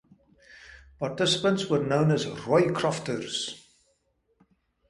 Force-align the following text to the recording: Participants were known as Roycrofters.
Participants 0.97 1.67
were 1.69 1.77
known 1.77 2.09
as 2.09 2.25
Roycrofters. 2.25 3.59